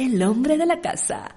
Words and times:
el 0.00 0.22
hombre 0.22 0.56
de 0.56 0.64
la 0.64 0.80
casa. 0.80 1.36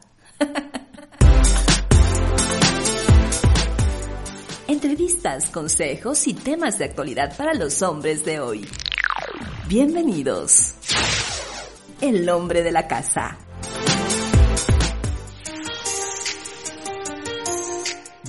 Entrevistas, 4.67 5.47
consejos 5.47 6.25
y 6.27 6.33
temas 6.33 6.79
de 6.79 6.85
actualidad 6.85 7.35
para 7.35 7.53
los 7.53 7.81
hombres 7.81 8.23
de 8.23 8.39
hoy. 8.39 8.65
Bienvenidos. 9.67 10.75
El 11.99 12.29
hombre 12.29 12.63
de 12.63 12.71
la 12.71 12.87
casa. 12.87 13.37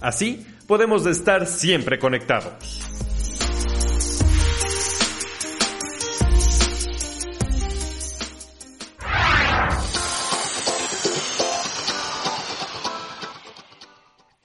Así 0.00 0.46
podemos 0.66 1.04
estar 1.04 1.46
siempre 1.46 1.98
conectados. 1.98 2.97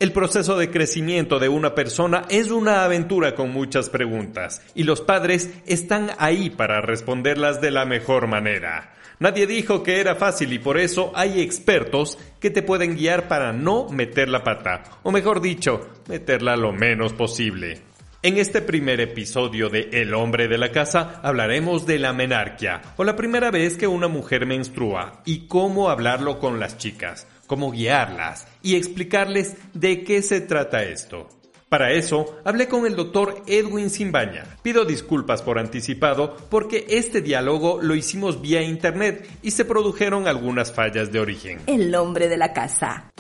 El 0.04 0.12
proceso 0.12 0.58
de 0.58 0.70
crecimiento 0.70 1.40
de 1.40 1.48
una 1.48 1.76
persona 1.76 2.26
es 2.28 2.52
una 2.52 2.84
aventura 2.84 3.36
con 3.36 3.54
muchas 3.54 3.90
preguntas 3.90 4.62
y 4.76 4.84
los 4.84 5.00
padres 5.00 5.50
están 5.66 6.12
ahí 6.18 6.50
para 6.50 6.82
responderlas 6.82 7.62
de 7.62 7.72
la 7.72 7.86
mejor 7.86 8.28
manera. 8.28 8.96
Nadie 9.20 9.48
dijo 9.48 9.82
que 9.82 10.02
era 10.02 10.16
fácil 10.16 10.52
y 10.52 10.60
por 10.60 10.78
eso 10.78 11.14
hay 11.16 11.40
expertos 11.40 12.20
que 12.42 12.50
te 12.50 12.64
pueden 12.64 12.98
guiar 12.98 13.30
para 13.30 13.54
no 13.54 13.88
meter 13.88 14.28
la 14.28 14.44
pata, 14.44 14.84
o 15.04 15.12
mejor 15.14 15.40
dicho, 15.40 15.88
meterla 16.10 16.58
lo 16.58 16.74
menos 16.74 17.14
posible. 17.14 17.80
En 18.22 18.38
este 18.38 18.62
primer 18.62 19.00
episodio 19.00 19.70
de 19.70 19.88
El 19.94 20.14
hombre 20.14 20.50
de 20.50 20.58
la 20.58 20.72
casa 20.74 21.22
hablaremos 21.24 21.86
de 21.86 22.00
la 22.00 22.12
menarquia, 22.12 22.82
o 22.98 23.06
la 23.06 23.16
primera 23.16 23.52
vez 23.52 23.78
que 23.78 23.88
una 23.88 24.10
mujer 24.10 24.46
menstrua, 24.46 25.22
y 25.24 25.48
cómo 25.48 25.90
hablarlo 25.90 26.40
con 26.40 26.60
las 26.60 26.78
chicas 26.78 27.26
cómo 27.48 27.72
guiarlas 27.72 28.48
y 28.62 28.76
explicarles 28.76 29.56
de 29.74 30.04
qué 30.04 30.22
se 30.22 30.42
trata 30.42 30.84
esto. 30.84 31.28
Para 31.74 31.92
eso, 31.92 32.40
hablé 32.46 32.68
con 32.68 32.86
el 32.86 32.96
doctor 32.96 33.42
Edwin 33.48 33.90
Simbaña. 33.90 34.44
Pido 34.62 34.86
disculpas 34.86 35.42
por 35.42 35.58
anticipado 35.58 36.38
porque 36.52 36.86
este 36.88 37.22
diálogo 37.22 37.80
lo 37.82 37.96
hicimos 37.96 38.42
vía 38.42 38.62
internet 38.62 39.28
y 39.42 39.50
se 39.50 39.66
produjeron 39.66 40.28
algunas 40.28 40.72
fallas 40.72 41.12
de 41.12 41.20
origen. 41.20 41.62
El 41.66 41.96
hombre 41.96 42.28
de 42.28 42.38
la 42.38 42.54
casa. 42.54 43.12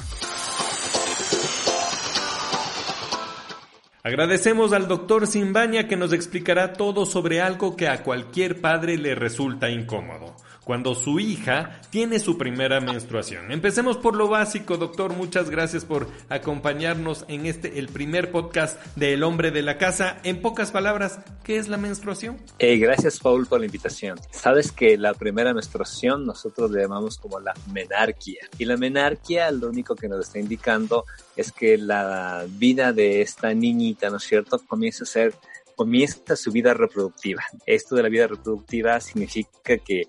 Agradecemos 4.04 4.72
al 4.74 4.88
doctor 4.88 5.26
Simbaña 5.26 5.88
que 5.88 5.96
nos 5.96 6.14
explicará 6.14 6.74
todo 6.74 7.08
sobre 7.08 7.42
algo 7.42 7.76
que 7.76 7.88
a 7.88 8.04
cualquier 8.04 8.62
padre 8.62 8.98
le 8.98 9.16
resulta 9.16 9.70
incómodo 9.72 10.36
cuando 10.64 10.96
su 10.96 11.20
hija 11.20 11.82
tiene 11.90 12.20
su 12.20 12.38
primera 12.38 12.80
menstruación. 12.80 13.52
Empecemos 13.52 13.98
por 13.98 14.16
lo 14.16 14.28
básico, 14.28 14.78
doctor. 14.78 15.14
Muchas 15.14 15.50
gracias 15.50 15.86
por 15.86 16.08
acompañarnos 16.30 17.26
en 17.28 17.46
este, 17.46 17.80
el 17.80 17.90
primer 17.90 18.32
podcast 18.32 18.80
de 18.96 19.14
El 19.14 19.24
hombre 19.24 19.52
de 19.52 19.62
la 19.62 19.78
casa. 19.78 20.20
En 20.24 20.42
pocas 20.42 20.72
palabras, 20.72 21.20
¿qué 21.44 21.58
es 21.58 21.68
la 21.68 21.78
menstruación? 21.78 22.38
Eh, 22.60 22.78
gracias, 22.78 23.20
Paul, 23.20 23.48
por 23.48 23.60
la 23.60 23.66
invitación. 23.66 24.20
Sabes 24.32 24.72
que 24.72 24.98
la 24.98 25.14
primera 25.14 25.54
menstruación 25.54 26.26
nosotros 26.26 26.72
le 26.72 26.82
llamamos 26.82 27.18
como 27.18 27.40
la 27.40 27.54
menarquia. 27.72 28.48
Y 28.58 28.66
la 28.66 28.78
menarquia 28.78 29.52
lo 29.52 29.70
único 29.70 29.96
que 29.96 30.08
nos 30.08 30.28
está 30.28 30.40
indicando 30.40 31.06
es 31.36 31.52
que 31.52 31.78
la 31.78 32.46
vida 32.48 32.94
de 32.94 33.22
esta 33.22 33.54
niñita, 33.54 34.10
¿no 34.10 34.18
es 34.18 34.24
cierto?, 34.24 34.60
comienza 34.68 35.04
a 35.04 35.08
ser 35.08 35.34
comienza 35.76 36.36
su 36.36 36.52
vida 36.52 36.74
reproductiva. 36.74 37.44
Esto 37.66 37.96
de 37.96 38.04
la 38.04 38.10
vida 38.10 38.28
reproductiva 38.28 39.00
significa 39.00 39.78
que 39.78 40.08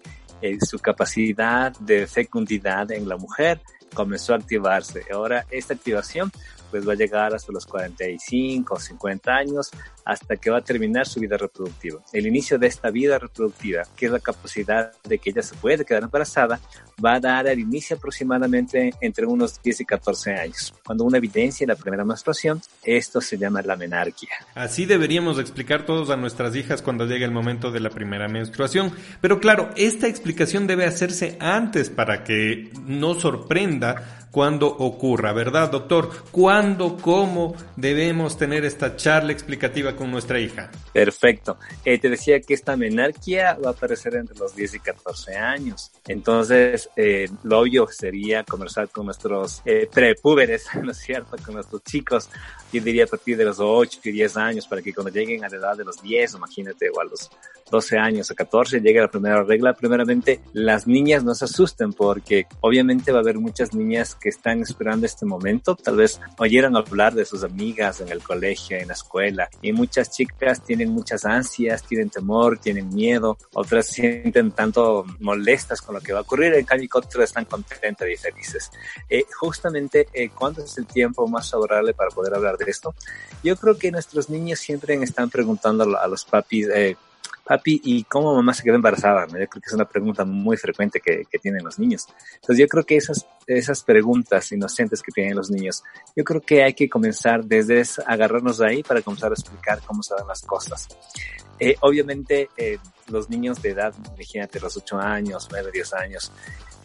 su 0.61 0.79
capacidad 0.79 1.73
de 1.79 2.07
fecundidad 2.07 2.91
en 2.93 3.09
la 3.09 3.17
mujer 3.17 3.61
comenzó 3.95 4.35
a 4.35 4.37
activarse. 4.37 5.05
Ahora 5.13 5.47
esta 5.51 5.75
activación 5.75 6.31
pues 6.75 6.89
va 6.89 6.95
a 6.95 6.97
llegar 6.97 7.33
hasta 7.33 7.53
los 7.53 7.67
45 7.67 8.75
o 8.75 8.81
50 8.81 9.33
años 9.33 9.71
hasta 10.05 10.37
que 10.37 10.51
va 10.51 10.59
a 10.59 10.61
terminar 10.61 11.07
su 11.07 11.21
vida 11.21 11.37
reproductiva. 11.37 12.01
El 12.13 12.27
inicio 12.27 12.59
de 12.59 12.67
esta 12.67 12.91
vida 12.91 13.17
reproductiva, 13.17 13.85
que 13.97 14.07
es 14.07 14.13
la 14.13 14.19
capacidad 14.19 14.91
de 15.05 15.19
que 15.21 15.31
ella 15.31 15.43
se 15.43 15.55
puede 15.55 15.85
quedar 15.85 16.03
embarazada, 16.03 16.59
va 17.03 17.15
a 17.15 17.21
dar 17.21 17.47
al 17.47 17.61
inicio 17.61 17.97
aproximadamente 17.97 18.93
entre 19.01 19.25
unos 19.25 19.63
10 19.63 19.83
y 19.83 19.85
14 19.85 20.35
años. 20.35 20.75
Cuando 20.85 21.05
una 21.05 21.19
evidencia 21.19 21.65
la 21.65 21.77
primera 21.77 22.05
menstruación, 22.05 22.61
esto 22.83 23.21
se 23.21 23.39
llama 23.39 23.63
la 23.63 23.77
menarquia. 23.77 24.31
Así 24.57 24.85
deberíamos 24.85 25.39
explicar 25.39 25.87
todos 25.87 26.11
a 26.11 26.17
nuestras 26.17 26.57
hijas 26.57 26.83
cuando 26.83 27.07
llegue 27.07 27.25
el 27.25 27.31
momento 27.31 27.71
de 27.71 27.79
la 27.79 27.91
primera 27.91 28.27
menstruación. 28.27 28.91
Pero 29.21 29.39
claro, 29.39 29.71
esta 29.77 30.09
explicación 30.09 30.67
debe 30.67 30.87
hacerse 30.87 31.37
antes 31.39 31.89
para 31.89 32.25
que 32.25 32.73
no 32.85 33.15
sorprenda 33.15 34.24
cuando 34.35 34.67
ocurra, 34.67 35.33
¿verdad, 35.33 35.71
doctor? 35.71 36.11
¿Cuándo, 36.33 36.97
cómo 36.97 37.55
debemos 37.77 38.37
tener 38.37 38.65
esta 38.65 38.97
charla 38.97 39.31
explicativa 39.31 39.95
con 39.95 40.11
nuestra 40.11 40.41
hija? 40.41 40.73
Perfecto. 40.93 41.57
Eh, 41.85 42.01
te 42.01 42.11
decía 42.11 42.41
que 42.41 42.55
esta 42.55 42.77
menarquia 42.77 43.57
va 43.65 43.69
a 43.69 43.73
aparecer 43.75 44.17
entre 44.17 44.37
los 44.37 44.57
10 44.57 44.75
y 44.75 44.81
14 44.81 45.37
años. 45.37 45.93
Entonces, 46.09 46.91
eh, 46.97 47.29
lo 47.45 47.61
obvio 47.61 47.87
sería 47.87 48.43
conversar 48.43 48.89
con 48.89 49.07
nuestros 49.07 49.63
eh, 49.65 49.89
prepúberes, 49.95 50.67
¿no 50.83 50.91
es 50.91 50.99
cierto? 50.99 51.37
Con 51.47 51.55
nuestros 51.55 51.85
chicos, 51.85 52.29
yo 52.73 52.83
diría 52.83 53.05
a 53.05 53.07
partir 53.07 53.37
de 53.37 53.45
los 53.45 53.61
8 53.61 54.01
y 54.03 54.11
10 54.11 54.37
años, 54.37 54.67
para 54.67 54.83
que 54.83 54.93
cuando 54.93 55.13
lleguen 55.13 55.45
a 55.45 55.49
la 55.49 55.59
edad 55.59 55.77
de 55.77 55.85
los 55.85 56.03
10, 56.03 56.35
imagínate, 56.35 56.91
o 56.91 57.01
a 57.01 57.05
los 57.05 57.31
12 57.71 57.99
años 57.99 58.31
o 58.33 58.35
14, 58.35 58.81
llegue 58.81 59.01
la 59.01 59.09
primera 59.09 59.45
regla. 59.45 59.75
Primeramente, 59.75 60.41
las 60.53 60.89
niñas 60.89 61.23
no 61.23 61.37
se 61.37 61.45
asusten 61.45 61.93
porque 61.93 62.47
obviamente 62.61 63.13
va 63.13 63.19
a 63.19 63.23
haber 63.23 63.39
muchas 63.39 63.75
niñas 63.75 64.17
están 64.29 64.63
esperando 64.63 65.07
este 65.07 65.27
momento. 65.27 65.77
Tal 65.77 65.97
vez 65.97 66.21
oyeron 66.39 66.77
hablar 66.77 67.15
de 67.15 67.25
sus 67.25 67.45
amigas 67.45 68.01
en 68.01 68.11
el 68.11 68.23
colegio, 68.23 68.77
en 68.77 68.89
la 68.89 68.95
escuela. 68.95 69.49
Y 69.63 69.73
muchas 69.73 70.11
chicas 70.11 70.63
tienen 70.63 70.91
muchas 70.91 71.25
ansias, 71.25 71.83
tienen 71.83 72.11
temor, 72.11 72.59
tienen 72.59 72.89
miedo. 72.95 73.37
Otras 73.53 73.87
se 73.87 73.95
sienten 73.95 74.53
tanto 74.53 75.05
molestas 75.21 75.81
con 75.81 75.95
lo 75.95 76.01
que 76.01 76.13
va 76.13 76.21
a 76.21 76.23
ocurrir. 76.23 76.55
En 76.55 76.65
cambio, 76.65 76.89
otras 76.93 77.25
están 77.25 77.45
contentas 77.45 78.09
y 78.09 78.17
felices. 78.17 78.71
Eh, 79.09 79.25
justamente, 79.39 80.09
eh, 80.13 80.31
¿cuándo 80.31 80.65
es 80.65 80.77
el 80.79 80.87
tiempo 80.87 81.27
más 81.29 81.51
favorable 81.51 81.95
para 81.95 82.11
poder 82.11 82.35
hablar 82.35 82.57
de 82.57 82.71
esto? 82.71 82.95
Yo 83.43 83.57
creo 83.57 83.77
que 83.79 83.91
nuestros 83.91 84.31
niños 84.31 84.59
siempre 84.59 84.95
están 85.03 85.31
preguntando 85.31 85.99
a 85.99 86.09
los 86.09 86.25
papis, 86.25 86.69
eh, 86.75 86.97
papi, 87.45 87.81
¿y 87.85 88.05
cómo 88.05 88.35
mamá 88.35 88.55
se 88.55 88.63
quedó 88.63 88.75
embarazada? 88.75 89.27
Yo 89.27 89.33
creo 89.33 89.49
que 89.49 89.67
es 89.67 89.73
una 89.73 89.89
pregunta 89.89 90.25
muy 90.25 90.57
frecuente 90.57 91.01
que, 91.01 91.25
que, 91.31 91.39
tienen 91.39 91.65
los 91.65 91.79
niños. 91.79 92.07
Entonces 92.37 92.59
yo 92.59 92.69
creo 92.69 92.85
que 92.85 92.97
esas, 92.97 93.27
esas 93.47 93.83
preguntas 93.83 94.51
inocentes 94.53 95.03
que 95.03 95.13
tienen 95.13 95.37
los 95.37 95.51
niños, 95.51 95.83
yo 96.17 96.25
creo 96.25 96.41
que 96.41 96.63
hay 96.63 96.75
que 96.75 96.89
comenzar 96.89 97.45
desde 97.45 97.83
agarrarnos 98.07 98.59
de 98.59 98.67
ahí 98.67 98.83
para 98.83 99.03
comenzar 99.03 99.31
a 99.31 99.35
explicar 99.35 99.81
cómo 99.85 100.03
se 100.03 100.15
dan 100.15 100.27
las 100.27 100.43
cosas. 100.43 100.89
Eh, 101.59 101.77
obviamente 101.81 102.49
eh, 102.57 102.79
los 103.09 103.31
niños 103.31 103.63
de 103.63 103.71
edad, 103.71 103.95
imagínate 104.15 104.59
los 104.61 104.77
8 104.77 104.99
años, 104.99 105.49
9, 105.51 105.71
10 105.73 105.95
años, 105.95 106.33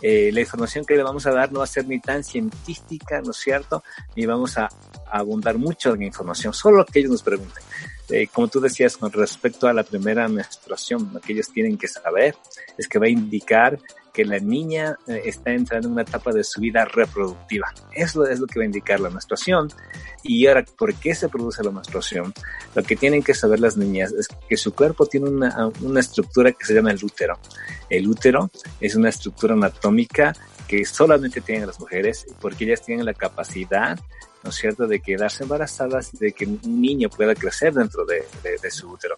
eh, 0.02 0.32
la 0.34 0.42
información 0.42 0.86
que 0.86 0.96
le 0.96 1.04
vamos 1.04 1.26
a 1.26 1.32
dar 1.32 1.52
no 1.52 1.60
va 1.60 1.66
a 1.66 1.68
ser 1.68 1.88
ni 1.88 2.00
tan 2.00 2.24
científica, 2.24 3.22
¿no 3.22 3.32
es 3.32 3.38
cierto? 3.38 3.84
Ni 4.16 4.26
vamos 4.26 4.58
a, 4.58 4.70
abundar 5.12 5.58
mucho 5.58 5.96
en 5.96 6.04
información, 6.04 6.54
solo 6.54 6.78
lo 6.78 6.86
que 6.86 7.00
ellos 7.00 7.12
nos 7.12 7.24
pregunten. 7.24 7.64
Eh, 8.10 8.28
como 8.28 8.48
tú 8.48 8.60
decías, 8.60 8.96
con 8.96 9.12
respecto 9.12 9.68
a 9.68 9.74
la 9.74 9.84
primera 9.84 10.28
menstruación, 10.28 11.10
lo 11.14 11.20
que 11.20 11.34
ellos 11.34 11.50
tienen 11.52 11.78
que 11.78 11.88
saber 11.88 12.36
es 12.78 12.88
que 12.88 13.00
va 13.00 13.08
a 13.08 13.10
indicar 13.10 13.80
que 14.14 14.26
la 14.26 14.40
niña 14.40 14.98
eh, 15.08 15.22
está 15.26 15.52
entrando 15.52 15.88
en 15.88 15.94
una 15.94 16.02
etapa 16.04 16.32
de 16.32 16.44
su 16.44 16.62
vida 16.62 16.86
reproductiva. 16.86 17.74
Eso 17.94 18.26
es 18.26 18.40
lo 18.40 18.48
que 18.48 18.60
va 18.60 18.64
a 18.64 18.66
indicar 18.66 19.00
la 19.00 19.10
menstruación. 19.10 19.70
Y 20.24 20.48
ahora, 20.48 20.66
¿por 20.78 20.94
qué 20.96 21.16
se 21.16 21.30
produce 21.30 21.64
la 21.64 21.72
menstruación? 21.72 22.34
Lo 22.76 22.84
que 22.84 22.96
tienen 22.96 23.24
que 23.24 23.34
saber 23.34 23.60
las 23.60 23.78
niñas 23.78 24.12
es 24.12 24.28
que 24.48 24.58
su 24.58 24.74
cuerpo 24.74 25.06
tiene 25.06 25.30
una, 25.30 25.72
una 25.82 26.00
estructura 26.00 26.52
que 26.52 26.66
se 26.66 26.74
llama 26.74 26.92
el 26.92 27.04
útero. 27.04 27.40
El 27.90 28.08
útero 28.08 28.50
es 28.80 28.96
una 28.96 29.10
estructura 29.10 29.54
anatómica 29.54 30.34
que 30.68 30.86
solamente 30.86 31.42
tienen 31.42 31.68
las 31.68 31.80
mujeres 31.80 32.26
porque 32.40 32.66
ellas 32.66 32.84
tienen 32.84 33.06
la 33.06 33.14
capacidad 33.14 33.98
¿no 34.44 34.52
es 34.52 34.56
cierto?, 34.56 34.88
de 34.88 35.00
quedarse 35.00 35.44
embarazadas 35.44 36.14
y 36.14 36.18
de 36.18 36.32
que 36.32 36.46
un 36.46 36.60
niño 36.64 37.10
pueda 37.10 37.36
crecer 37.36 37.74
dentro 37.74 38.06
de, 38.06 38.26
de, 38.44 38.72
su 38.72 38.90
útero. 38.90 39.18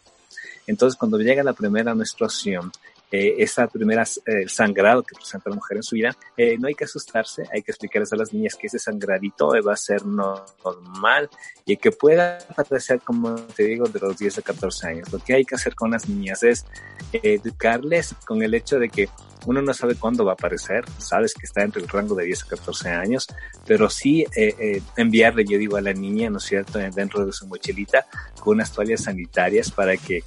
Entonces, 0.68 0.98
cuando 0.98 1.18
llega 1.18 1.44
la 1.44 1.54
primera 1.54 1.94
menstruación, 1.94 2.72
eh, 3.12 3.36
esa 3.40 3.68
primera 3.68 4.04
eh, 4.04 4.48
sangrado 4.48 5.04
que 5.04 5.16
presenta 5.16 5.50
la 5.50 5.56
mujer 5.56 5.78
en 5.78 5.84
su 5.84 5.96
vida, 5.96 6.16
eh, 6.38 6.58
no 6.58 6.68
hay 6.68 6.76
que 6.76 6.86
asustarse, 6.86 7.44
hay 7.52 7.62
que 7.62 7.72
explicarles 7.72 8.14
a 8.14 8.16
las 8.16 8.34
niñas 8.34 8.56
que 8.56 8.68
ese 8.68 8.80
sangradito 8.80 9.52
va 9.66 9.74
a 9.74 9.78
ser 9.78 10.06
normal 10.06 11.30
y 11.66 11.78
que 11.78 11.92
pueda 11.92 12.40
aparecer, 12.56 13.02
como 13.02 13.36
te 13.36 13.64
digo, 13.64 13.88
de 13.88 14.00
los 14.00 14.18
10 14.18 14.40
a 14.40 14.42
14 14.42 14.88
años. 14.88 15.12
Lo 15.12 15.20
que 15.20 15.34
hay 15.34 15.46
que 15.46 15.56
hacer 15.56 15.76
con 15.76 15.92
las 15.92 16.08
niñas 16.08 16.44
es 16.44 16.66
educarles 17.12 18.16
con 18.26 18.42
el 18.42 18.54
hecho 18.54 18.80
de 18.80 18.90
que 18.90 19.10
uno 19.46 19.62
no 19.62 19.74
sabe 19.74 19.96
cuándo 19.96 20.24
va 20.24 20.32
a 20.32 20.34
aparecer, 20.34 20.86
sabes 20.98 21.34
que 21.34 21.46
está 21.46 21.64
entre 21.64 21.82
el 21.82 21.88
rango 21.88 22.16
de 22.16 22.26
10 22.26 22.44
a 22.44 22.48
14 22.48 22.90
años, 22.90 23.28
pero 23.66 23.90
sí 23.90 24.26
eh, 24.36 24.56
eh, 24.60 24.82
enviarle, 24.98 25.46
yo 25.46 25.58
digo, 25.58 25.78
a 25.78 25.82
la 25.82 25.94
niña, 25.94 26.30
¿no 26.30 26.38
es 26.38 26.44
cierto?, 26.44 26.80
dentro 26.80 27.26
de 27.26 27.32
su 27.32 27.48
mochilita 27.48 28.06
con 28.40 28.56
unas 28.56 28.72
toallas 28.72 29.04
sanitarias 29.04 29.72
para 29.72 29.98
que 29.98 30.24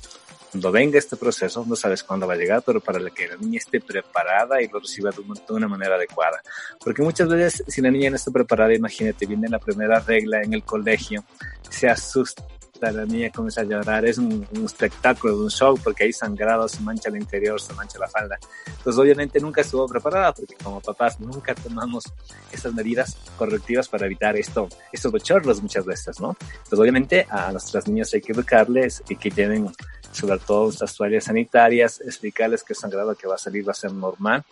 cuando 0.54 0.70
venga 0.70 1.00
este 1.00 1.16
proceso, 1.16 1.64
no 1.66 1.74
sabes 1.74 2.04
cuándo 2.04 2.28
va 2.28 2.34
a 2.34 2.36
llegar, 2.36 2.62
pero 2.64 2.80
para 2.80 3.00
que 3.10 3.26
la 3.26 3.34
niña 3.34 3.58
esté 3.58 3.80
preparada 3.80 4.62
y 4.62 4.68
lo 4.68 4.78
reciba 4.78 5.10
de, 5.10 5.52
una 5.52 5.66
manera 5.66 5.96
adecuada. 5.96 6.40
Porque 6.78 7.02
muchas 7.02 7.28
veces, 7.28 7.64
si 7.66 7.82
la 7.82 7.90
niña 7.90 8.10
no 8.10 8.14
está 8.14 8.30
preparada, 8.30 8.72
imagínate, 8.72 9.26
viene 9.26 9.48
la 9.48 9.58
primera 9.58 9.98
regla 9.98 10.42
en 10.42 10.54
el 10.54 10.62
colegio, 10.62 11.24
se 11.68 11.88
asusta 11.88 12.44
la 12.80 13.04
niña 13.04 13.30
comienza 13.30 13.62
a 13.62 13.64
llorar, 13.64 14.04
es 14.04 14.18
un, 14.18 14.46
espectáculo, 14.64 15.38
un 15.38 15.50
show, 15.50 15.78
porque 15.82 16.04
hay 16.04 16.12
sangrado, 16.12 16.68
se 16.68 16.80
mancha 16.82 17.08
el 17.08 17.16
interior, 17.16 17.60
se 17.60 17.72
mancha 17.72 17.98
la 17.98 18.08
falda. 18.08 18.38
Entonces, 18.66 18.98
obviamente, 18.98 19.40
nunca 19.40 19.60
estuvo 19.62 19.86
preparada, 19.86 20.32
porque 20.32 20.54
como 20.62 20.80
papás 20.80 21.18
nunca 21.20 21.54
tomamos 21.54 22.04
esas 22.52 22.74
medidas 22.74 23.16
correctivas 23.36 23.88
para 23.88 24.06
evitar 24.06 24.36
esto, 24.36 24.68
estos 24.92 25.12
bochornos 25.12 25.62
muchas 25.62 25.84
veces, 25.84 26.20
¿no? 26.20 26.36
Entonces, 26.40 26.78
obviamente, 26.78 27.26
a 27.28 27.52
nuestras 27.52 27.88
niñas 27.88 28.12
hay 28.14 28.20
que 28.20 28.32
educarles 28.32 29.02
y 29.08 29.16
que 29.16 29.30
tienen 29.30 29.72
sobre 30.14 30.38
todo 30.38 30.70
estas 30.70 30.94
toallas 30.94 31.24
sanitarias, 31.24 32.00
explicarles 32.00 32.62
que 32.62 32.72
el 32.72 32.78
sangrado 32.78 33.14
que 33.14 33.26
va 33.26 33.34
a 33.34 33.38
salir 33.38 33.66
va 33.66 33.72
a 33.72 33.74
ser 33.74 33.92
normal, 33.92 34.44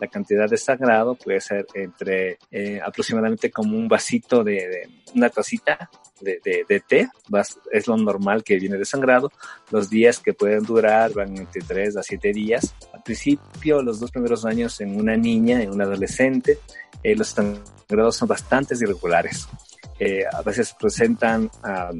la 0.00 0.08
cantidad 0.08 0.48
de 0.48 0.56
sangrado 0.56 1.14
puede 1.14 1.40
ser 1.40 1.66
entre 1.74 2.38
eh, 2.50 2.80
aproximadamente 2.84 3.50
como 3.50 3.76
un 3.76 3.86
vasito 3.86 4.42
de, 4.42 4.88
una 5.14 5.30
tacita 5.30 5.88
de, 6.20 6.40
de, 6.42 6.80
té, 6.80 7.08
es 7.70 7.86
lo 7.86 7.96
normal 7.96 8.42
que 8.42 8.58
viene 8.58 8.76
de 8.76 8.84
sangrado. 8.84 9.30
Los 9.70 9.88
días 9.88 10.18
que 10.18 10.32
pueden 10.32 10.64
durar 10.64 11.12
van 11.12 11.36
entre 11.36 11.62
3 11.62 11.96
a 11.96 12.02
7 12.02 12.32
días. 12.32 12.74
Al 12.92 13.02
principio, 13.02 13.82
los 13.82 14.00
dos 14.00 14.10
primeros 14.10 14.44
años 14.44 14.80
en 14.80 14.98
una 14.98 15.16
niña, 15.16 15.62
en 15.62 15.70
un 15.70 15.80
adolescente, 15.80 16.58
eh, 17.02 17.14
los 17.14 17.28
sangrados 17.28 18.16
son 18.16 18.28
bastante 18.28 18.74
irregulares. 18.74 19.46
Eh, 19.98 20.24
a 20.30 20.42
veces 20.42 20.74
presentan 20.78 21.50
a 21.62 21.92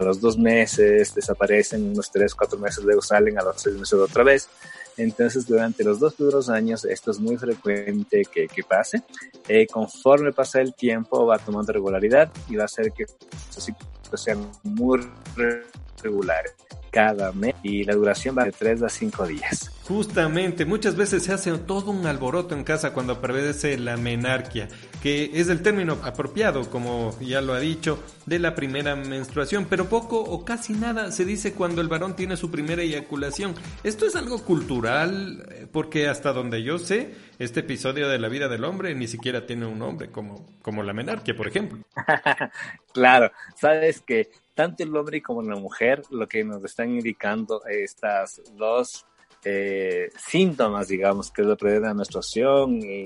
los 0.00 0.20
dos 0.20 0.36
meses, 0.36 1.14
desaparecen 1.14 1.90
unos 1.90 2.10
tres, 2.10 2.34
cuatro 2.34 2.58
meses, 2.58 2.82
luego 2.82 3.00
salen 3.00 3.38
a 3.38 3.42
los 3.42 3.60
seis 3.60 3.76
meses 3.76 3.94
otra 3.94 4.24
vez. 4.24 4.48
Entonces, 4.96 5.46
durante 5.46 5.84
los 5.84 6.00
dos 6.00 6.14
primeros 6.14 6.48
años, 6.48 6.84
esto 6.84 7.10
es 7.10 7.20
muy 7.20 7.36
frecuente 7.36 8.22
que, 8.32 8.48
que 8.48 8.62
pase. 8.62 9.02
Eh, 9.46 9.66
conforme 9.66 10.32
pasa 10.32 10.60
el 10.60 10.74
tiempo, 10.74 11.26
va 11.26 11.38
tomando 11.38 11.72
regularidad 11.72 12.30
y 12.48 12.56
va 12.56 12.62
a 12.62 12.64
hacer 12.64 12.92
que 12.92 13.04
estos 13.04 13.64
ciclos 13.64 14.22
sean 14.22 14.50
muy 14.62 15.06
regulares 16.02 16.54
cada 16.96 17.30
mes 17.32 17.54
y 17.62 17.84
la 17.84 17.94
duración 17.94 18.38
va 18.38 18.44
de 18.44 18.52
3 18.52 18.82
a 18.82 18.88
5 18.88 19.26
días. 19.26 19.70
Justamente, 19.86 20.64
muchas 20.64 20.96
veces 20.96 21.24
se 21.24 21.32
hace 21.34 21.52
todo 21.58 21.90
un 21.90 22.06
alboroto 22.06 22.54
en 22.54 22.64
casa 22.64 22.94
cuando 22.94 23.12
aparece 23.12 23.76
la 23.76 23.98
menarquia, 23.98 24.68
que 25.06 25.30
es 25.34 25.48
el 25.50 25.62
término 25.62 26.00
apropiado, 26.02 26.68
como 26.68 27.16
ya 27.20 27.40
lo 27.40 27.52
ha 27.52 27.60
dicho, 27.60 28.02
de 28.26 28.40
la 28.40 28.56
primera 28.56 28.96
menstruación, 28.96 29.66
pero 29.70 29.88
poco 29.88 30.18
o 30.18 30.44
casi 30.44 30.72
nada 30.72 31.12
se 31.12 31.24
dice 31.24 31.54
cuando 31.54 31.80
el 31.80 31.86
varón 31.86 32.16
tiene 32.16 32.36
su 32.36 32.50
primera 32.50 32.82
eyaculación. 32.82 33.54
Esto 33.84 34.04
es 34.04 34.16
algo 34.16 34.42
cultural, 34.42 35.46
eh, 35.48 35.68
porque 35.70 36.08
hasta 36.08 36.32
donde 36.32 36.64
yo 36.64 36.80
sé, 36.80 37.14
este 37.38 37.60
episodio 37.60 38.08
de 38.08 38.18
la 38.18 38.28
vida 38.28 38.48
del 38.48 38.64
hombre 38.64 38.96
ni 38.96 39.06
siquiera 39.06 39.46
tiene 39.46 39.66
un 39.66 39.78
nombre, 39.78 40.10
como, 40.10 40.44
como 40.60 40.82
la 40.82 40.92
menarquia, 40.92 41.36
por 41.36 41.46
ejemplo. 41.46 41.78
claro, 42.92 43.30
sabes 43.54 44.00
que 44.00 44.30
tanto 44.54 44.82
el 44.82 44.96
hombre 44.96 45.22
como 45.22 45.40
la 45.40 45.54
mujer, 45.54 46.02
lo 46.10 46.26
que 46.26 46.42
nos 46.42 46.64
están 46.64 46.90
indicando 46.90 47.64
estas 47.64 48.42
dos 48.56 49.06
eh, 49.44 50.10
síntomas, 50.18 50.88
digamos, 50.88 51.30
que 51.30 51.42
es 51.42 51.46
la 51.46 51.54
primera 51.54 51.94
menstruación 51.94 52.82
y, 52.82 53.04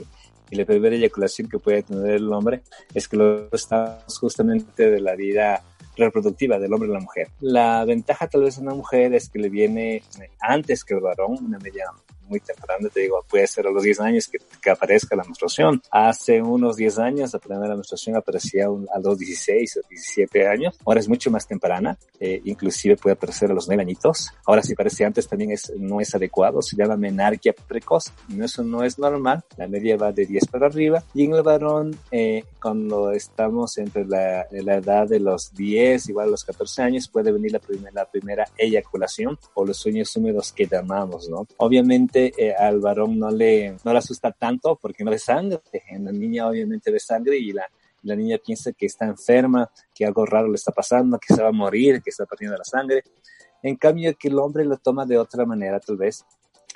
y, 0.50 0.56
la 0.56 0.64
primera 0.64 0.94
eyaculación 0.96 1.48
que 1.48 1.58
puede 1.58 1.82
tener 1.82 2.16
el 2.16 2.32
hombre, 2.32 2.62
es 2.94 3.08
que 3.08 3.16
lo 3.16 3.48
estamos 3.52 4.18
justamente 4.18 4.90
de 4.90 5.00
la 5.00 5.14
vida 5.14 5.62
reproductiva 5.96 6.58
del 6.58 6.72
hombre 6.72 6.88
y 6.88 6.92
la 6.92 7.00
mujer. 7.00 7.28
La 7.40 7.84
ventaja 7.84 8.28
tal 8.28 8.42
vez 8.42 8.58
en 8.58 8.66
la 8.66 8.74
mujer 8.74 9.14
es 9.14 9.28
que 9.28 9.38
le 9.38 9.48
viene 9.48 10.02
antes 10.40 10.84
que 10.84 10.94
el 10.94 11.00
varón, 11.00 11.38
una 11.44 11.58
media 11.58 11.84
muy 12.30 12.40
temprano, 12.40 12.88
te 12.88 13.00
digo, 13.00 13.24
puede 13.28 13.46
ser 13.46 13.66
a 13.66 13.70
los 13.70 13.82
10 13.82 14.00
años 14.00 14.28
que, 14.28 14.38
que 14.62 14.70
aparezca 14.70 15.16
la 15.16 15.24
menstruación. 15.24 15.82
Hace 15.90 16.40
unos 16.40 16.76
10 16.76 16.98
años 16.98 17.32
la 17.32 17.38
primera 17.38 17.74
menstruación 17.74 18.16
aparecía 18.16 18.66
a 18.66 18.98
los 18.98 19.18
16 19.18 19.76
o 19.76 19.80
17 19.88 20.46
años. 20.46 20.78
Ahora 20.86 21.00
es 21.00 21.08
mucho 21.08 21.30
más 21.30 21.46
temprana, 21.46 21.98
eh, 22.18 22.40
inclusive 22.44 22.96
puede 22.96 23.14
aparecer 23.14 23.50
a 23.50 23.54
los 23.54 23.66
9 23.66 23.82
añitos. 23.82 24.30
Ahora 24.46 24.62
si 24.62 24.72
aparece 24.72 25.04
antes 25.04 25.28
también 25.28 25.50
es, 25.50 25.72
no 25.76 26.00
es 26.00 26.14
adecuado, 26.14 26.62
se 26.62 26.76
llama 26.76 26.96
menarquia 26.96 27.52
precoz. 27.52 28.12
Eso 28.40 28.62
no 28.62 28.84
es 28.84 28.98
normal, 28.98 29.44
la 29.56 29.66
media 29.66 29.96
va 29.96 30.12
de 30.12 30.26
10 30.26 30.46
para 30.46 30.66
arriba. 30.66 31.02
Y 31.14 31.24
en 31.24 31.34
el 31.34 31.42
varón, 31.42 31.96
eh, 32.10 32.44
cuando 32.60 33.10
estamos 33.12 33.76
entre 33.78 34.04
la, 34.06 34.46
la, 34.50 34.76
edad 34.76 35.08
de 35.08 35.20
los 35.20 35.52
10, 35.54 36.08
igual 36.08 36.28
a 36.28 36.30
los 36.30 36.44
14 36.44 36.82
años, 36.82 37.08
puede 37.08 37.32
venir 37.32 37.52
la 37.52 37.58
primera, 37.58 37.90
la 37.92 38.10
primera 38.10 38.48
eyaculación 38.56 39.38
o 39.54 39.64
los 39.64 39.76
sueños 39.76 40.14
húmedos 40.16 40.52
que 40.52 40.66
llamamos, 40.66 41.28
¿no? 41.28 41.46
Obviamente 41.58 42.19
eh, 42.26 42.54
al 42.54 42.80
varón 42.80 43.18
no 43.18 43.30
le, 43.30 43.76
no 43.84 43.92
le 43.92 43.98
asusta 43.98 44.32
tanto 44.32 44.76
porque 44.76 45.04
no 45.04 45.10
ve 45.10 45.18
sangre. 45.18 45.60
En 45.88 46.04
la 46.04 46.12
niña 46.12 46.48
obviamente 46.48 46.90
ve 46.90 47.00
sangre 47.00 47.38
y 47.38 47.52
la, 47.52 47.66
la 48.02 48.16
niña 48.16 48.38
piensa 48.44 48.72
que 48.72 48.86
está 48.86 49.06
enferma, 49.06 49.70
que 49.94 50.04
algo 50.04 50.24
raro 50.26 50.48
le 50.48 50.56
está 50.56 50.72
pasando, 50.72 51.18
que 51.18 51.34
se 51.34 51.42
va 51.42 51.48
a 51.48 51.52
morir, 51.52 52.02
que 52.02 52.10
está 52.10 52.26
perdiendo 52.26 52.56
la 52.56 52.64
sangre. 52.64 53.02
En 53.62 53.76
cambio, 53.76 54.14
que 54.18 54.28
el 54.28 54.38
hombre 54.38 54.64
lo 54.64 54.78
toma 54.78 55.04
de 55.04 55.18
otra 55.18 55.44
manera, 55.44 55.80
tal 55.80 55.96
vez, 55.96 56.24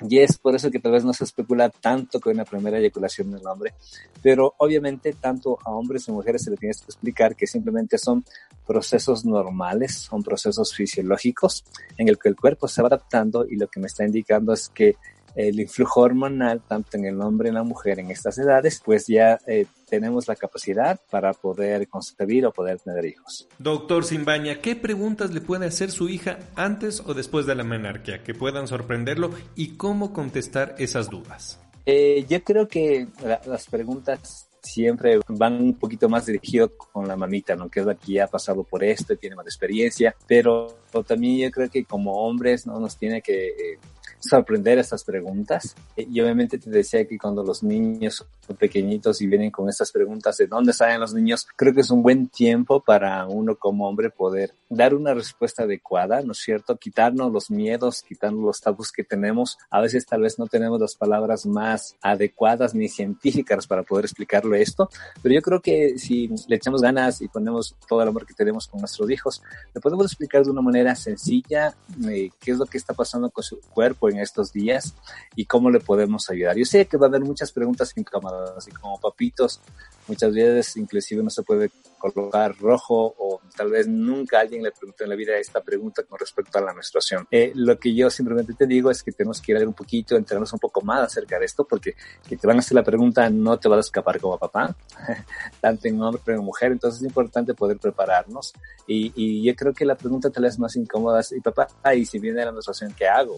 y 0.01 0.19
es 0.19 0.37
por 0.37 0.53
eso 0.55 0.69
que 0.69 0.79
tal 0.79 0.91
vez 0.91 1.05
no 1.05 1.13
se 1.13 1.23
especula 1.23 1.69
tanto 1.69 2.19
con 2.19 2.35
la 2.35 2.43
primera 2.43 2.77
eyaculación 2.77 3.31
del 3.31 3.47
hombre, 3.47 3.73
pero 4.21 4.53
obviamente 4.57 5.13
tanto 5.13 5.57
a 5.63 5.71
hombres 5.71 6.07
y 6.07 6.11
mujeres 6.11 6.43
se 6.43 6.51
le 6.51 6.57
tiene 6.57 6.75
que 6.75 6.83
explicar 6.83 7.35
que 7.35 7.47
simplemente 7.47 7.97
son 7.97 8.25
procesos 8.67 9.23
normales, 9.23 9.95
son 9.95 10.21
procesos 10.21 10.73
fisiológicos 10.73 11.63
en 11.97 12.09
el 12.09 12.19
que 12.19 12.27
el 12.27 12.35
cuerpo 12.35 12.67
se 12.67 12.81
va 12.81 12.89
adaptando 12.89 13.45
y 13.47 13.55
lo 13.55 13.67
que 13.67 13.79
me 13.79 13.87
está 13.87 14.03
indicando 14.05 14.51
es 14.51 14.67
que 14.67 14.95
el 15.35 15.59
influjo 15.59 16.01
hormonal, 16.01 16.61
tanto 16.67 16.97
en 16.97 17.05
el 17.05 17.21
hombre 17.21 17.47
y 17.47 17.49
en 17.49 17.55
la 17.55 17.63
mujer 17.63 17.99
en 17.99 18.09
estas 18.09 18.37
edades, 18.37 18.81
pues 18.83 19.07
ya 19.07 19.37
eh, 19.47 19.65
tenemos 19.89 20.27
la 20.27 20.35
capacidad 20.35 20.99
para 21.09 21.33
poder 21.33 21.87
concebir 21.87 22.45
o 22.45 22.51
poder 22.51 22.79
tener 22.79 23.05
hijos. 23.05 23.47
Doctor 23.59 24.05
Simbaña, 24.05 24.61
¿qué 24.61 24.75
preguntas 24.75 25.31
le 25.31 25.41
puede 25.41 25.67
hacer 25.67 25.91
su 25.91 26.09
hija 26.09 26.39
antes 26.55 27.01
o 27.05 27.13
después 27.13 27.45
de 27.45 27.55
la 27.55 27.63
menarquia 27.63 28.23
que 28.23 28.33
puedan 28.33 28.67
sorprenderlo 28.67 29.31
y 29.55 29.75
cómo 29.75 30.13
contestar 30.13 30.75
esas 30.79 31.09
dudas? 31.09 31.59
Eh, 31.85 32.25
yo 32.27 32.43
creo 32.43 32.67
que 32.67 33.07
las 33.45 33.67
preguntas 33.67 34.47
siempre 34.65 35.19
van 35.27 35.61
un 35.61 35.75
poquito 35.75 36.09
más 36.09 36.25
dirigido 36.25 36.75
con 36.75 37.07
la 37.07 37.15
mamita, 37.15 37.55
¿no? 37.55 37.69
Que 37.69 37.81
es 37.81 37.85
la 37.85 37.95
que 37.95 38.13
ya 38.13 38.25
ha 38.25 38.27
pasado 38.27 38.63
por 38.63 38.83
esto 38.83 39.13
y 39.13 39.17
tiene 39.17 39.35
más 39.35 39.45
experiencia, 39.45 40.15
pero 40.27 40.79
también 41.05 41.37
yo 41.37 41.51
creo 41.51 41.69
que 41.69 41.85
como 41.85 42.25
hombres, 42.25 42.65
¿no? 42.65 42.79
Nos 42.79 42.97
tiene 42.97 43.21
que 43.21 43.49
eh, 43.49 43.79
sorprender 44.29 44.79
estas 44.79 45.03
preguntas. 45.03 45.75
Y 45.95 46.19
obviamente 46.21 46.57
te 46.57 46.69
decía 46.69 47.05
que 47.07 47.17
cuando 47.17 47.43
los 47.43 47.63
niños 47.63 48.25
son 48.45 48.55
pequeñitos 48.55 49.21
y 49.21 49.27
vienen 49.27 49.51
con 49.51 49.69
estas 49.69 49.91
preguntas 49.91 50.37
de 50.37 50.47
dónde 50.47 50.73
salen 50.73 50.99
los 50.99 51.13
niños, 51.13 51.47
creo 51.55 51.73
que 51.73 51.81
es 51.81 51.91
un 51.91 52.03
buen 52.03 52.27
tiempo 52.27 52.81
para 52.81 53.25
uno 53.27 53.55
como 53.55 53.87
hombre 53.87 54.09
poder 54.09 54.53
dar 54.69 54.93
una 54.93 55.13
respuesta 55.13 55.63
adecuada, 55.63 56.21
¿no 56.21 56.31
es 56.31 56.39
cierto? 56.39 56.77
Quitarnos 56.77 57.31
los 57.31 57.49
miedos, 57.49 58.03
quitarnos 58.03 58.43
los 58.43 58.61
tabús 58.61 58.91
que 58.91 59.03
tenemos. 59.03 59.57
A 59.69 59.81
veces 59.81 60.05
tal 60.05 60.21
vez 60.21 60.39
no 60.39 60.47
tenemos 60.47 60.79
las 60.79 60.95
palabras 60.95 61.45
más 61.45 61.95
adecuadas 62.01 62.75
ni 62.75 62.89
científicas 62.89 63.67
para 63.67 63.83
poder 63.83 64.05
explicarlo 64.05 64.55
esto, 64.55 64.89
pero 65.21 65.35
yo 65.35 65.41
creo 65.41 65.61
que 65.61 65.97
si 65.97 66.29
le 66.47 66.55
echamos 66.55 66.81
ganas 66.81 67.21
y 67.21 67.27
ponemos 67.27 67.75
todo 67.87 68.01
el 68.01 68.07
amor 68.07 68.25
que 68.25 68.33
tenemos 68.33 68.67
con 68.67 68.79
nuestros 68.79 69.09
hijos, 69.09 69.41
le 69.73 69.81
podemos 69.81 70.05
explicar 70.05 70.43
de 70.43 70.51
una 70.51 70.61
manera 70.61 70.95
sencilla 70.95 71.73
eh, 72.09 72.29
qué 72.39 72.51
es 72.51 72.57
lo 72.57 72.65
que 72.65 72.77
está 72.77 72.93
pasando 72.93 73.29
con 73.29 73.43
su 73.43 73.59
cuerpo 73.59 74.09
en 74.09 74.14
estos 74.19 74.51
días 74.51 74.95
y 75.35 75.45
cómo 75.45 75.69
le 75.69 75.79
podemos 75.79 76.29
ayudar. 76.29 76.57
Yo 76.57 76.65
sé 76.65 76.85
que 76.85 76.97
va 76.97 77.07
a 77.07 77.09
haber 77.09 77.21
muchas 77.21 77.51
preguntas 77.51 77.93
incómodas, 77.95 78.51
así 78.57 78.71
como 78.71 78.99
papitos, 78.99 79.61
muchas 80.07 80.33
veces 80.33 80.77
inclusive 80.77 81.23
no 81.23 81.29
se 81.29 81.43
puede 81.43 81.71
colocar 81.97 82.55
rojo 82.57 83.15
o 83.17 83.41
tal 83.55 83.71
vez 83.71 83.87
nunca 83.87 84.39
alguien 84.39 84.61
le 84.61 84.71
preguntó 84.71 85.03
en 85.03 85.09
la 85.09 85.15
vida 85.15 85.37
esta 85.37 85.61
pregunta 85.61 86.03
con 86.03 86.19
respecto 86.19 86.57
a 86.57 86.61
la 86.61 86.73
menstruación. 86.73 87.27
Eh, 87.31 87.51
lo 87.55 87.79
que 87.79 87.93
yo 87.93 88.09
simplemente 88.09 88.53
te 88.53 88.67
digo 88.67 88.91
es 88.91 89.01
que 89.01 89.11
tenemos 89.11 89.41
que 89.41 89.53
ir 89.53 89.57
a 89.57 89.67
un 89.67 89.73
poquito, 89.73 90.15
enterarnos 90.15 90.53
un 90.53 90.59
poco 90.59 90.81
más 90.81 91.01
acerca 91.01 91.39
de 91.39 91.45
esto, 91.45 91.65
porque 91.65 91.95
que 92.27 92.37
te 92.37 92.47
van 92.47 92.57
a 92.57 92.59
hacer 92.59 92.75
la 92.75 92.83
pregunta 92.83 93.29
no 93.29 93.57
te 93.57 93.69
va 93.69 93.77
a 93.77 93.79
escapar 93.79 94.19
como 94.19 94.37
papá, 94.37 94.75
tanto 95.61 95.87
en 95.87 96.01
hombre 96.01 96.21
como 96.23 96.37
en 96.37 96.43
mujer, 96.43 96.71
entonces 96.71 97.01
es 97.01 97.07
importante 97.07 97.53
poder 97.53 97.77
prepararnos 97.77 98.53
y, 98.87 99.11
y 99.15 99.43
yo 99.43 99.55
creo 99.55 99.73
que 99.73 99.85
la 99.85 99.95
pregunta 99.95 100.29
tal 100.29 100.43
vez 100.43 100.59
más 100.59 100.75
incómoda 100.75 101.21
es, 101.21 101.31
y 101.31 101.41
papá, 101.41 101.67
y 101.95 102.05
si 102.05 102.19
viene 102.19 102.45
la 102.45 102.51
menstruación, 102.51 102.93
¿qué 102.93 103.07
hago? 103.07 103.37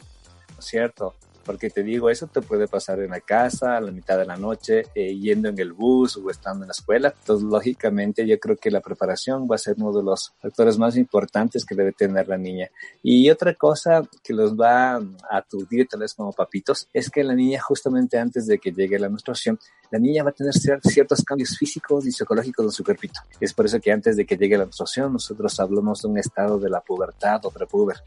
¿No 0.57 0.61
es 0.61 0.65
cierto? 0.65 1.13
Porque 1.47 1.69
te 1.69 1.81
digo, 1.81 2.09
eso 2.09 2.27
te 2.27 2.41
puede 2.41 2.67
pasar 2.67 2.99
en 2.99 3.11
la 3.11 3.21
casa, 3.21 3.77
a 3.77 3.81
la 3.81 3.89
mitad 3.89 4.17
de 4.17 4.25
la 4.25 4.35
noche, 4.35 4.83
eh, 4.93 5.15
yendo 5.15 5.47
en 5.47 5.57
el 5.57 5.71
bus 5.71 6.17
o 6.17 6.29
estando 6.29 6.65
en 6.65 6.67
la 6.67 6.73
escuela. 6.73 7.13
Entonces, 7.17 7.47
lógicamente, 7.47 8.27
yo 8.27 8.37
creo 8.37 8.57
que 8.57 8.69
la 8.69 8.81
preparación 8.81 9.47
va 9.49 9.55
a 9.55 9.57
ser 9.57 9.75
uno 9.79 9.93
de 9.93 10.03
los 10.03 10.33
factores 10.41 10.77
más 10.77 10.97
importantes 10.97 11.65
que 11.65 11.73
debe 11.73 11.93
tener 11.93 12.27
la 12.27 12.37
niña. 12.37 12.69
Y 13.01 13.29
otra 13.29 13.53
cosa 13.53 14.03
que 14.21 14.33
los 14.33 14.55
va 14.55 14.95
a 14.95 15.01
aturdir 15.31 15.87
tal 15.87 16.01
vez 16.01 16.13
como 16.13 16.33
papitos 16.33 16.89
es 16.93 17.09
que 17.09 17.23
la 17.23 17.33
niña 17.33 17.61
justamente 17.61 18.17
antes 18.17 18.45
de 18.45 18.59
que 18.59 18.71
llegue 18.71 18.99
la 18.99 19.07
menstruación, 19.07 19.57
la 19.89 19.99
niña 19.99 20.23
va 20.23 20.31
a 20.31 20.33
tener 20.33 20.53
ciertos 20.53 21.23
cambios 21.23 21.57
físicos 21.57 22.05
y 22.05 22.11
psicológicos 22.11 22.65
en 22.65 22.71
su 22.71 22.83
cuerpito. 22.83 23.21
Es 23.39 23.53
por 23.53 23.65
eso 23.65 23.79
que 23.79 23.91
antes 23.91 24.17
de 24.17 24.25
que 24.25 24.35
llegue 24.35 24.57
la 24.57 24.65
menstruación, 24.65 25.13
nosotros 25.13 25.57
hablamos 25.61 26.01
de 26.01 26.09
un 26.09 26.17
estado 26.17 26.59
de 26.59 26.69
la 26.69 26.81
pubertad 26.81 27.45
o 27.45 27.51
prepuber. 27.51 27.97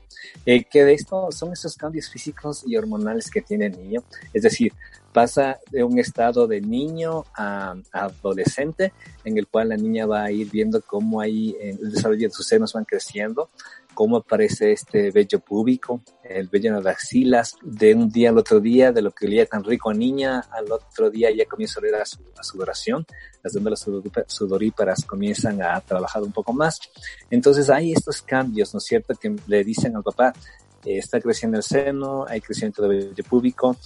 Eh, 0.45 0.65
que 0.65 0.85
de 0.85 0.93
esto 0.93 1.29
son 1.33 1.53
esos 1.53 1.77
cambios 1.77 2.11
físicos 2.11 2.65
y 2.67 2.77
hormonales 2.77 3.30
que 3.31 3.41
tiene 3.43 3.67
el 3.67 3.81
niño. 3.81 4.03
Es 4.33 4.43
decir, 4.43 4.73
pasa 5.13 5.59
de 5.71 5.83
un 5.83 5.99
estado 5.99 6.47
de 6.47 6.61
niño 6.61 7.25
a, 7.37 7.75
adolescente, 7.93 8.93
en 9.25 9.39
el 9.39 9.47
cual 9.47 9.71
la 9.71 9.77
niña 9.77 10.07
va 10.07 10.25
a 10.25 10.31
ir 10.31 10.51
viendo 10.51 10.81
cómo 10.83 11.21
ahí 11.21 11.57
el 11.61 11.93
desarrollo 11.93 12.29
de 12.29 12.35
sus 12.35 12.47
senos 12.47 12.73
van 12.73 12.85
creciendo, 12.85 13.51
cómo 13.95 14.19
aparece 14.19 14.73
este 14.73 15.11
vello 15.11 15.41
púbico, 15.41 16.01
el 16.23 16.49
vello 16.49 16.71
en 16.71 16.77
las 16.77 16.87
axilas, 16.87 17.57
de 17.63 17.95
un 17.95 18.09
día 18.09 18.31
al 18.31 18.39
otro 18.39 18.61
día, 18.61 18.93
de 18.93 19.03
lo 19.03 19.11
que 19.11 19.27
olía 19.27 19.47
tan 19.47 19.65
rico 19.65 19.91
a 19.91 19.95
niña, 19.95 20.41
al 20.51 20.71
otro 20.71 21.11
día 21.11 21.31
ya 21.31 21.45
comienza 21.47 21.79
a 21.79 21.83
oler 21.83 21.95
a, 21.97 22.07
su, 22.07 22.21
a 22.39 22.43
sudoración, 22.43 23.05
las 23.43 23.53
glándulas 23.53 23.87
sudoríparas 24.27 25.05
comienzan 25.05 25.61
a 25.63 25.81
trabajar 25.81 26.23
un 26.23 26.33
poco 26.33 26.53
más. 26.53 26.79
Entonces 27.31 27.69
hay 27.69 27.93
estos 27.93 28.23
cambios, 28.23 28.73
¿no 28.75 28.79
es 28.79 28.85
cierto?, 28.85 29.15
que 29.15 29.35
le 29.47 29.65
dicen 29.65 29.97
al 29.97 30.03
papá, 30.03 30.33
eh, 30.85 30.99
está 30.99 31.21
creciendo 31.21 31.59
el 31.59 31.63
seno, 31.63 32.27
hay 32.29 32.41
crecimiento 32.41 32.83
de 32.83 32.89
vello 32.89 33.25
púbico, 33.25 33.77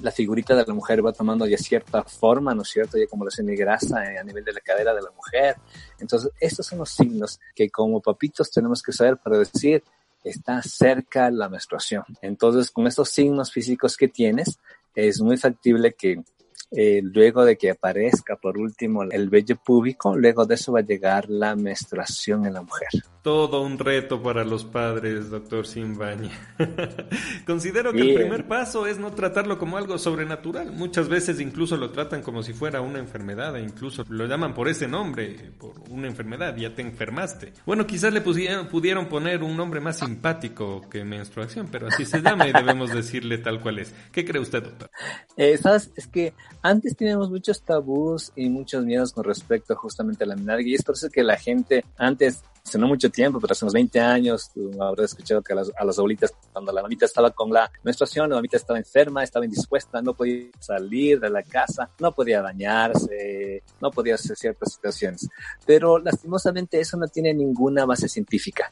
la 0.00 0.10
figurita 0.10 0.54
de 0.54 0.64
la 0.66 0.74
mujer 0.74 1.04
va 1.04 1.12
tomando 1.12 1.46
ya 1.46 1.58
cierta 1.58 2.02
forma, 2.04 2.54
¿no 2.54 2.62
es 2.62 2.68
cierto? 2.68 2.96
Ya 2.96 3.06
como 3.06 3.24
la 3.24 3.30
semigrasa 3.30 4.12
eh, 4.12 4.18
a 4.18 4.24
nivel 4.24 4.44
de 4.44 4.52
la 4.52 4.60
cadera 4.60 4.94
de 4.94 5.02
la 5.02 5.10
mujer. 5.10 5.56
Entonces, 5.98 6.30
estos 6.40 6.66
son 6.66 6.78
los 6.78 6.90
signos 6.90 7.38
que 7.54 7.68
como 7.68 8.00
papitos 8.00 8.50
tenemos 8.50 8.82
que 8.82 8.92
saber 8.92 9.18
para 9.18 9.38
decir, 9.38 9.82
está 10.24 10.62
cerca 10.62 11.30
la 11.30 11.48
menstruación. 11.48 12.04
Entonces, 12.22 12.70
con 12.70 12.86
estos 12.86 13.10
signos 13.10 13.52
físicos 13.52 13.96
que 13.96 14.08
tienes, 14.08 14.58
es 14.94 15.20
muy 15.20 15.36
factible 15.36 15.94
que 15.94 16.22
eh, 16.74 17.00
luego 17.02 17.44
de 17.44 17.56
que 17.56 17.70
aparezca 17.70 18.36
por 18.36 18.56
último 18.56 19.02
el 19.02 19.28
vello 19.28 19.56
púbico, 19.56 20.16
luego 20.16 20.46
de 20.46 20.54
eso 20.54 20.72
va 20.72 20.80
a 20.80 20.82
llegar 20.82 21.28
la 21.28 21.54
menstruación 21.54 22.46
en 22.46 22.54
la 22.54 22.62
mujer. 22.62 22.88
Todo 23.22 23.62
un 23.62 23.78
reto 23.78 24.20
para 24.20 24.42
los 24.42 24.64
padres, 24.64 25.30
doctor 25.30 25.66
Simbaña. 25.66 26.32
Considero 27.46 27.92
que 27.92 28.00
el 28.00 28.14
primer 28.14 28.48
paso 28.48 28.86
es 28.86 28.98
no 28.98 29.12
tratarlo 29.12 29.58
como 29.58 29.76
algo 29.76 29.96
sobrenatural. 29.96 30.72
Muchas 30.72 31.08
veces 31.08 31.40
incluso 31.40 31.76
lo 31.76 31.90
tratan 31.90 32.22
como 32.22 32.42
si 32.42 32.52
fuera 32.52 32.80
una 32.80 32.98
enfermedad 32.98 33.54
e 33.56 33.62
incluso 33.62 34.04
lo 34.08 34.26
llaman 34.26 34.54
por 34.54 34.68
ese 34.68 34.88
nombre, 34.88 35.52
por 35.58 35.74
una 35.90 36.08
enfermedad, 36.08 36.56
ya 36.56 36.74
te 36.74 36.82
enfermaste. 36.82 37.52
Bueno, 37.64 37.86
quizás 37.86 38.12
le 38.12 38.22
pusieron, 38.22 38.66
pudieron 38.66 39.08
poner 39.08 39.44
un 39.44 39.56
nombre 39.56 39.80
más 39.80 39.98
simpático 39.98 40.80
que 40.90 41.04
menstruación, 41.04 41.68
pero 41.70 41.86
así 41.86 42.04
se 42.04 42.22
llama 42.22 42.48
y 42.48 42.52
debemos 42.54 42.92
decirle 42.92 43.38
tal 43.38 43.60
cual 43.60 43.78
es. 43.78 43.94
¿Qué 44.10 44.24
cree 44.24 44.42
usted, 44.42 44.64
doctor? 44.64 44.90
Eh, 45.36 45.58
¿Sabes? 45.58 45.92
Es 45.94 46.08
que 46.08 46.32
antes 46.62 46.96
teníamos 46.96 47.28
muchos 47.28 47.60
tabús 47.62 48.32
y 48.36 48.48
muchos 48.48 48.84
miedos 48.84 49.12
con 49.12 49.24
respecto 49.24 49.74
justamente 49.74 50.24
a 50.24 50.28
la 50.28 50.36
menarquia 50.36 50.72
y 50.72 50.74
es 50.74 50.84
por 50.84 50.94
eso 50.94 51.10
que 51.10 51.24
la 51.24 51.36
gente 51.36 51.84
antes, 51.96 52.42
hace 52.64 52.78
no 52.78 52.86
mucho 52.86 53.10
tiempo, 53.10 53.40
pero 53.40 53.52
hace 53.52 53.64
unos 53.64 53.74
20 53.74 54.00
años, 54.00 54.50
tú 54.54 54.70
habrás 54.80 55.10
escuchado 55.10 55.42
que 55.42 55.52
a 55.52 55.56
las, 55.56 55.72
a 55.76 55.84
las 55.84 55.98
abuelitas, 55.98 56.32
cuando 56.52 56.72
la 56.72 56.82
mamita 56.82 57.04
estaba 57.04 57.32
con 57.32 57.52
la 57.52 57.70
menstruación, 57.82 58.30
la 58.30 58.36
mamita 58.36 58.56
estaba 58.56 58.78
enferma, 58.78 59.24
estaba 59.24 59.44
indispuesta, 59.44 60.00
no 60.00 60.14
podía 60.14 60.46
salir 60.60 61.18
de 61.18 61.30
la 61.30 61.42
casa, 61.42 61.90
no 61.98 62.12
podía 62.12 62.40
bañarse, 62.40 63.64
no 63.80 63.90
podía 63.90 64.14
hacer 64.14 64.36
ciertas 64.36 64.72
situaciones. 64.74 65.28
Pero 65.66 65.98
lastimosamente 65.98 66.78
eso 66.78 66.96
no 66.96 67.08
tiene 67.08 67.34
ninguna 67.34 67.84
base 67.84 68.08
científica. 68.08 68.70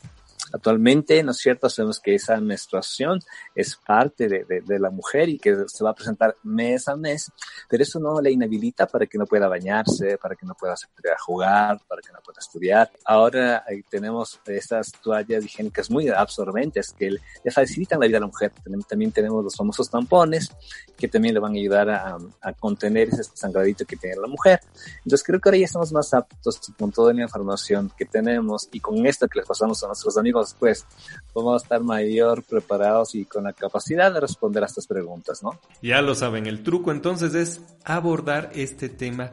Actualmente, 0.53 1.23
¿no 1.23 1.31
es 1.31 1.39
cierto? 1.39 1.69
Sabemos 1.69 2.01
que 2.01 2.15
esa 2.15 2.37
menstruación 2.41 3.21
es 3.55 3.77
parte 3.77 4.29
de, 4.29 4.45
de, 4.45 4.79
la 4.79 4.91
mujer 4.91 5.29
y 5.29 5.39
que 5.39 5.65
se 5.67 5.85
va 5.85 5.91
a 5.91 5.95
presentar 5.95 6.35
mes 6.43 6.89
a 6.89 6.97
mes, 6.97 7.31
pero 7.69 7.83
eso 7.83 8.01
no 8.01 8.21
le 8.21 8.33
inhabilita 8.33 8.87
para 8.87 9.07
que 9.07 9.19
no 9.19 9.27
pueda 9.27 9.49
bañarse, 9.49 10.19
para 10.19 10.35
que 10.35 10.47
no 10.47 10.55
pueda 10.55 10.77
salir 10.77 11.13
a 11.15 11.19
jugar, 11.19 11.81
para 11.87 12.01
que 12.03 12.13
no 12.13 12.19
pueda 12.25 12.41
estudiar. 12.41 12.91
Ahora 13.05 13.65
tenemos 13.89 14.41
estas 14.47 14.93
toallas 15.03 15.45
higiénicas 15.45 15.91
muy 15.91 16.09
absorbentes 16.09 16.95
que 16.99 17.11
le 17.11 17.51
facilitan 17.51 18.01
la 18.01 18.07
vida 18.07 18.19
a 18.19 18.23
la 18.23 18.27
mujer. 18.27 18.53
También 18.89 19.13
tenemos 19.13 19.45
los 19.45 19.57
famosos 19.57 19.89
tampones 19.89 20.51
que 20.97 21.09
también 21.09 21.35
le 21.35 21.41
van 21.41 21.53
a 21.53 21.59
ayudar 21.59 21.91
a, 21.91 22.19
a 22.41 22.53
contener 22.55 23.09
ese 23.09 23.25
sangradito 23.25 23.85
que 23.85 23.97
tiene 23.97 24.17
la 24.17 24.27
mujer. 24.27 24.61
Entonces 24.99 25.23
creo 25.25 25.41
que 25.41 25.49
ahora 25.49 25.59
ya 25.59 25.65
estamos 25.65 25.93
más 25.93 26.13
aptos 26.13 26.61
con 26.79 26.91
toda 26.91 27.13
la 27.13 27.23
información 27.23 27.91
que 27.97 28.05
tenemos 28.05 28.69
y 28.73 28.81
con 28.81 29.07
esto 29.07 29.29
que 29.29 29.39
les 29.39 29.49
pasamos 29.49 29.83
a 29.83 29.87
nuestros 29.87 30.17
amigos 30.19 30.40
pues 30.59 30.87
vamos 31.35 31.63
a 31.63 31.65
estar 31.65 31.81
mayor 31.83 32.43
preparados 32.43 33.15
y 33.15 33.25
con 33.25 33.45
la 33.45 33.53
capacidad 33.53 34.13
de 34.13 34.21
responder 34.21 34.63
a 34.63 34.67
estas 34.67 34.87
preguntas, 34.87 35.43
¿no? 35.43 35.59
Ya 35.83 36.03
lo 36.03 36.15
saben, 36.15 36.47
el 36.47 36.63
truco 36.63 36.91
entonces 36.91 37.35
es 37.35 37.61
abordar 37.85 38.51
este 38.55 38.89
tema 38.89 39.33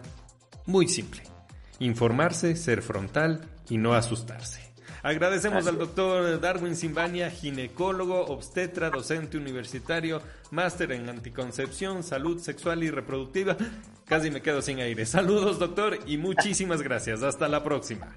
muy 0.65 0.87
simple. 0.87 1.23
Informarse, 1.79 2.55
ser 2.55 2.81
frontal 2.81 3.41
y 3.69 3.77
no 3.77 3.93
asustarse. 3.93 4.67
Agradecemos 5.03 5.65
al 5.67 5.77
doctor 5.77 6.39
Darwin 6.41 6.75
Simbania, 6.75 7.29
ginecólogo, 7.29 8.25
obstetra, 8.25 8.89
docente 8.89 9.37
universitario, 9.37 10.21
máster 10.51 10.91
en 10.91 11.07
anticoncepción, 11.07 12.03
salud 12.03 12.41
sexual 12.41 12.83
y 12.83 12.91
reproductiva. 12.91 13.55
Casi 14.05 14.31
me 14.31 14.41
quedo 14.41 14.61
sin 14.61 14.79
aire. 14.79 15.05
Saludos, 15.05 15.59
doctor, 15.59 15.99
y 16.07 16.17
muchísimas 16.17 16.81
gracias. 16.81 17.23
Hasta 17.23 17.47
la 17.47 17.63
próxima. 17.63 18.15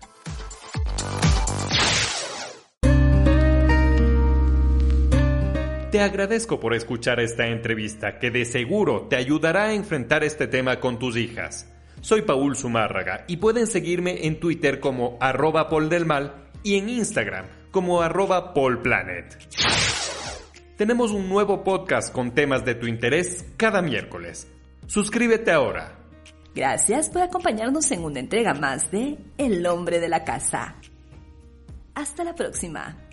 Te 5.90 6.00
agradezco 6.00 6.60
por 6.60 6.72
escuchar 6.72 7.18
esta 7.18 7.48
entrevista 7.48 8.20
que 8.20 8.30
de 8.30 8.44
seguro 8.44 9.08
te 9.08 9.16
ayudará 9.16 9.64
a 9.64 9.74
enfrentar 9.74 10.22
este 10.22 10.46
tema 10.46 10.78
con 10.78 11.00
tus 11.00 11.16
hijas. 11.16 11.68
Soy 12.00 12.22
Paul 12.22 12.56
Zumárraga 12.56 13.24
y 13.26 13.38
pueden 13.38 13.66
seguirme 13.66 14.24
en 14.28 14.38
Twitter 14.38 14.78
como 14.78 15.18
arroba 15.20 15.68
poldelmal 15.68 16.48
y 16.62 16.76
en 16.76 16.88
Instagram 16.88 17.46
como 17.72 18.02
arroba. 18.02 18.54
Tenemos 20.76 21.10
un 21.10 21.28
nuevo 21.28 21.64
podcast 21.64 22.12
con 22.12 22.34
temas 22.34 22.64
de 22.64 22.76
tu 22.76 22.86
interés 22.86 23.44
cada 23.56 23.82
miércoles. 23.82 24.46
Suscríbete 24.86 25.50
ahora. 25.50 25.98
Gracias 26.54 27.10
por 27.10 27.22
acompañarnos 27.22 27.90
en 27.90 28.04
una 28.04 28.20
entrega 28.20 28.54
más 28.54 28.92
de 28.92 29.18
El 29.38 29.66
hombre 29.66 29.98
de 29.98 30.08
la 30.08 30.22
casa. 30.22 30.76
Hasta 31.94 32.22
la 32.22 32.36
próxima. 32.36 33.09